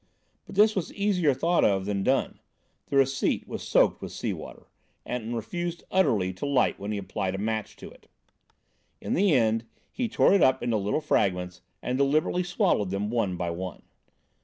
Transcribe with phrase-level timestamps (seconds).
[0.47, 2.39] But this was easier thought of than done.
[2.87, 4.65] The receipt was soaked with sea water,
[5.05, 8.07] and refused utterly to light when he applied a match to it.
[8.99, 13.37] In the end, he tore it up into little fragments and deliberately swallowed them, one
[13.37, 13.83] by one.